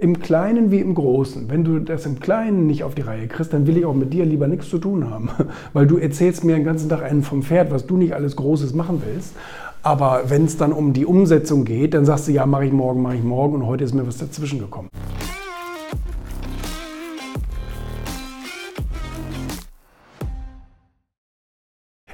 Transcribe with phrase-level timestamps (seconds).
[0.00, 1.50] Im Kleinen wie im Großen.
[1.50, 4.12] Wenn du das im Kleinen nicht auf die Reihe kriegst, dann will ich auch mit
[4.12, 5.28] dir lieber nichts zu tun haben.
[5.72, 8.74] Weil du erzählst mir den ganzen Tag einen vom Pferd, was du nicht alles Großes
[8.74, 9.34] machen willst.
[9.82, 13.02] Aber wenn es dann um die Umsetzung geht, dann sagst du, ja, mache ich morgen,
[13.02, 14.88] mache ich morgen und heute ist mir was dazwischen gekommen.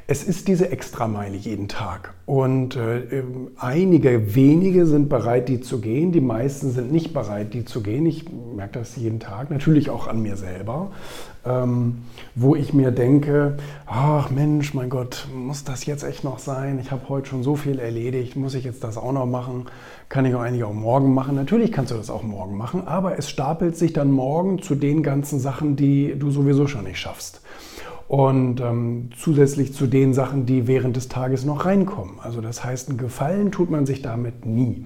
[0.07, 5.81] Es ist diese Extrameile jeden Tag und äh, ähm, einige wenige sind bereit, die zu
[5.81, 6.13] gehen.
[6.13, 8.05] Die meisten sind nicht bereit, die zu gehen.
[8.05, 10.91] Ich merke das jeden Tag, natürlich auch an mir selber,
[11.47, 12.03] ähm,
[12.35, 13.57] wo ich mir denke,
[13.87, 16.79] ach Mensch, mein Gott, muss das jetzt echt noch sein?
[16.81, 19.69] Ich habe heute schon so viel erledigt, muss ich jetzt das auch noch machen?
[20.11, 21.35] Kann ich auch eigentlich auch morgen machen?
[21.35, 25.03] Natürlich kannst du das auch morgen machen, aber es stapelt sich dann morgen zu den
[25.03, 27.41] ganzen Sachen, die du sowieso schon nicht schaffst
[28.09, 32.17] und ähm, zusätzlich zu den Sachen, die während des Tages noch reinkommen.
[32.21, 34.85] Also das heißt, einen Gefallen tut man sich damit nie.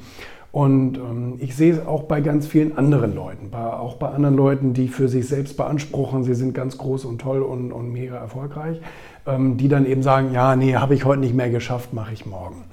[0.51, 4.37] Und ähm, ich sehe es auch bei ganz vielen anderen Leuten, bei, auch bei anderen
[4.37, 8.17] Leuten, die für sich selbst beanspruchen, sie sind ganz groß und toll und, und mega
[8.17, 8.81] erfolgreich,
[9.27, 12.25] ähm, die dann eben sagen, ja, nee, habe ich heute nicht mehr geschafft, mache ich
[12.25, 12.65] morgen.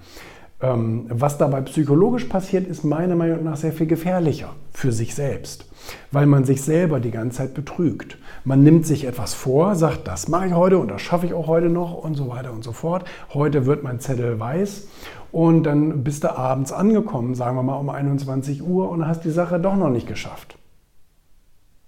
[0.62, 5.66] Ähm, was dabei psychologisch passiert, ist meiner Meinung nach sehr viel gefährlicher für sich selbst,
[6.12, 8.18] weil man sich selber die ganze Zeit betrügt.
[8.46, 11.48] Man nimmt sich etwas vor, sagt, das mache ich heute und das schaffe ich auch
[11.48, 13.04] heute noch und so weiter und so fort.
[13.34, 14.88] Heute wird mein Zettel weiß
[15.34, 19.32] und dann bist du abends angekommen, sagen wir mal um 21 Uhr und hast die
[19.32, 20.58] Sache doch noch nicht geschafft.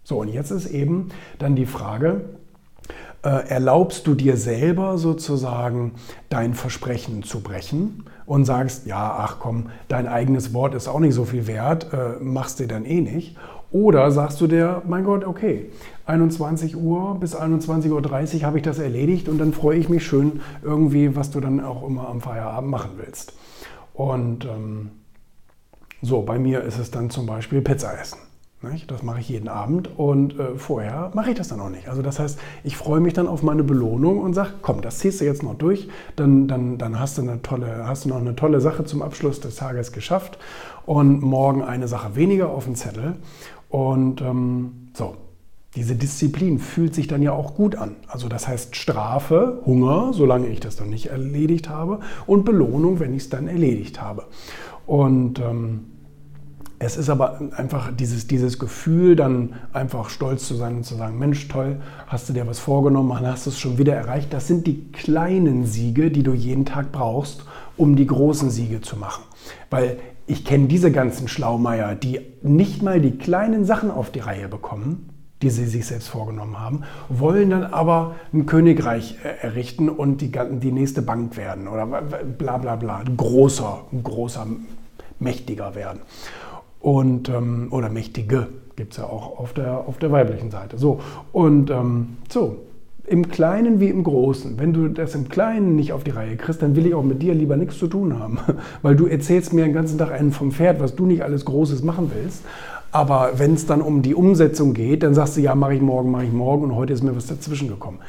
[0.04, 1.10] So, und jetzt ist eben
[1.40, 2.22] dann die Frage,
[3.24, 5.94] äh, erlaubst du dir selber sozusagen
[6.30, 11.14] dein Versprechen zu brechen und sagst, ja, ach komm, dein eigenes Wort ist auch nicht
[11.14, 13.36] so viel wert, äh, machst du dann eh nicht.
[13.72, 15.70] Oder sagst du dir, mein Gott, okay,
[16.06, 20.40] 21 Uhr bis 21.30 Uhr habe ich das erledigt und dann freue ich mich schön
[20.64, 23.34] irgendwie, was du dann auch immer am Feierabend machen willst.
[23.94, 24.92] Und ähm,
[26.02, 28.20] so, bei mir ist es dann zum Beispiel Pizza essen.
[28.88, 31.88] Das mache ich jeden Abend und äh, vorher mache ich das dann auch nicht.
[31.90, 35.22] Also das heißt, ich freue mich dann auf meine Belohnung und sage, komm, das ziehst
[35.22, 38.36] du jetzt noch durch, dann, dann, dann hast, du eine tolle, hast du noch eine
[38.36, 40.40] tolle Sache zum Abschluss des Tages geschafft
[40.88, 43.18] und morgen eine Sache weniger auf dem Zettel.
[43.70, 45.16] Und ähm, so,
[45.76, 47.96] diese Disziplin fühlt sich dann ja auch gut an.
[48.08, 53.14] Also das heißt Strafe, Hunger, solange ich das dann nicht erledigt habe, und Belohnung, wenn
[53.14, 54.26] ich es dann erledigt habe.
[54.88, 55.92] Und ähm,
[56.80, 61.18] es ist aber einfach dieses, dieses Gefühl, dann einfach stolz zu sein und zu sagen,
[61.18, 64.32] Mensch, toll, hast du dir was vorgenommen, hast du es schon wieder erreicht.
[64.32, 67.46] Das sind die kleinen Siege, die du jeden Tag brauchst,
[67.78, 69.24] um die großen Siege zu machen.
[69.72, 74.48] Weil ich kenne diese ganzen Schlaumeier, die nicht mal die kleinen Sachen auf die Reihe
[74.48, 75.10] bekommen,
[75.42, 80.72] die sie sich selbst vorgenommen haben, wollen dann aber ein Königreich errichten und die, die
[80.72, 84.48] nächste Bank werden oder bla bla bla, großer, großer,
[85.20, 86.02] mächtiger werden
[86.80, 90.78] und, ähm, oder Mächtige gibt es ja auch auf der, auf der weiblichen Seite.
[90.78, 91.00] So,
[91.32, 92.58] und ähm, so,
[93.08, 94.60] im Kleinen wie im Großen.
[94.60, 97.22] Wenn du das im Kleinen nicht auf die Reihe kriegst, dann will ich auch mit
[97.22, 98.40] dir lieber nichts zu tun haben.
[98.82, 101.84] Weil du erzählst mir den ganzen Tag einen vom Pferd, was du nicht alles Großes
[101.84, 102.44] machen willst.
[102.92, 106.12] Aber wenn es dann um die Umsetzung geht, dann sagst du, ja, mache ich morgen,
[106.12, 108.00] mache ich morgen und heute ist mir was dazwischen gekommen.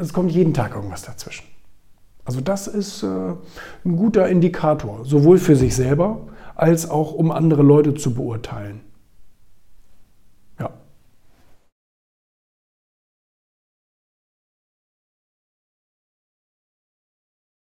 [0.00, 1.44] Es kommt jeden Tag irgendwas dazwischen.
[2.30, 3.06] Also das ist äh,
[3.84, 8.82] ein guter Indikator, sowohl für sich selber als auch um andere Leute zu beurteilen.